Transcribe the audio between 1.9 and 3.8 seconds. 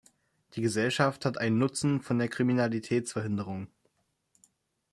von der Kriminalitätsverhinderung.